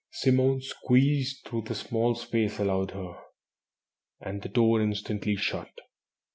[0.09, 3.21] Simone squeezed through the small space allowed her,
[4.19, 5.77] and the door instantly shut.